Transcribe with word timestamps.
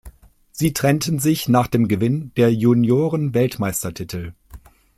Sie 0.51 0.73
trennten 0.73 1.19
sich 1.19 1.47
nach 1.47 1.67
dem 1.67 1.87
Gewinn 1.87 2.31
der 2.35 2.51
Juniorenweltmeistertitel. 2.51 4.33